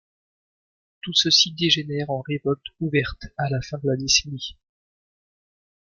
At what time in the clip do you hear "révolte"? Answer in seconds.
2.21-2.65